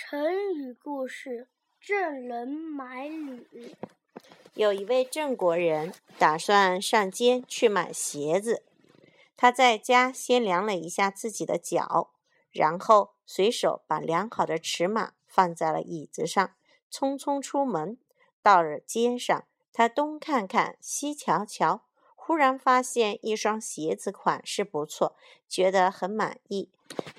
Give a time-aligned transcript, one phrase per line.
[0.00, 1.48] 成语故事：
[1.80, 3.74] 郑人买履。
[4.54, 8.62] 有一位郑国人打算上街去买鞋子，
[9.36, 12.12] 他在家先量了一下自己的脚，
[12.52, 16.54] 然后随手把量好的尺码放在了椅子上，
[16.88, 17.98] 匆匆出门。
[18.40, 21.87] 到了街上，他东看看，西瞧瞧，
[22.28, 25.16] 忽然发现一双鞋子款式不错，
[25.48, 26.70] 觉得很满意。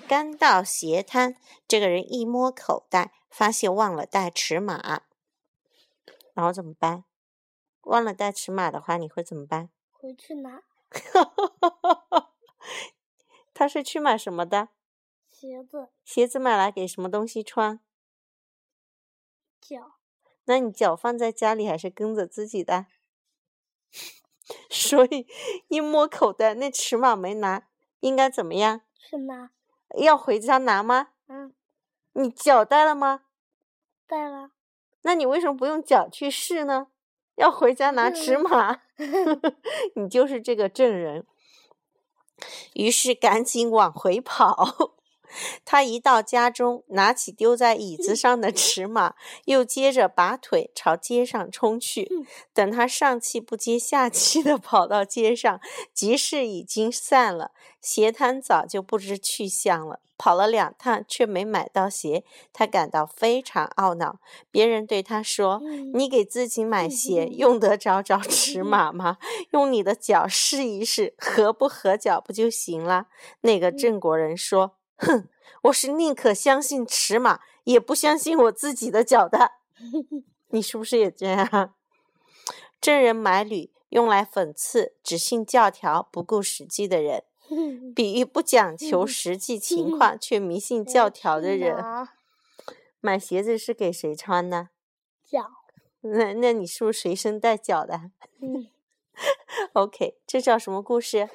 [0.06, 1.34] 刚到鞋摊，
[1.66, 5.02] 这个人一摸口袋，发现忘了带尺码，
[6.32, 7.02] 然后怎么办？
[7.80, 9.70] 忘了带尺码的话，你会怎么办？
[9.90, 10.62] 回去拿
[13.52, 14.68] 他是去买什么的？
[15.28, 17.80] 鞋子鞋子买来给什么东西穿？
[19.60, 19.94] 脚，
[20.44, 22.86] 那你脚放在家里还是跟着自己的？
[24.90, 25.24] 所以
[25.68, 27.62] 一摸口袋，那尺码没拿，
[28.00, 28.80] 应该怎么样？
[28.98, 29.50] 是吗。
[29.96, 31.10] 要回家拿吗？
[31.28, 31.52] 嗯，
[32.14, 33.22] 你脚带了吗？
[34.08, 34.50] 带了。
[35.02, 36.88] 那你为什么不用脚去试呢？
[37.36, 38.80] 要回家拿尺 码，
[39.94, 41.24] 你就是这个证人。
[42.74, 44.96] 于是赶紧往回跑。
[45.64, 49.14] 他一到家中，拿起丢在椅子上的尺码，
[49.44, 52.08] 又接着拔腿朝街上冲去。
[52.52, 55.60] 等他上气不接下气地跑到街上，
[55.94, 60.00] 集市已经散了，鞋摊早就不知去向了。
[60.22, 64.16] 跑了两趟却没买到鞋，他感到非常懊恼。
[64.50, 65.62] 别人对他说
[65.94, 69.16] ：“你给自己买鞋，用得着找尺码吗？
[69.52, 73.06] 用你的脚试一试，合不合脚不就行了？”
[73.40, 74.76] 那个郑国人说。
[75.00, 75.28] 哼，
[75.62, 79.52] 我是宁可相信尺码，也不相信我自己的脚的。
[80.52, 81.74] 你是不是也这样？
[82.80, 87.24] 郑人买履，用来讽刺只信教条、不顾实际的人，
[87.96, 91.82] 比喻不讲求 实际情况却迷信教条的人。
[93.00, 94.68] 买鞋子是给谁穿呢？
[95.24, 95.50] 脚。
[96.02, 98.10] 那那你是不是随身带脚的
[99.72, 101.30] ？OK，这叫什么故事？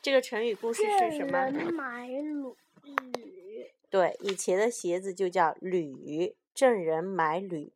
[0.00, 1.50] 这个成语故事是什么？
[1.72, 2.54] 买履。
[3.90, 7.72] 对，以前的鞋子就叫履，郑人买履。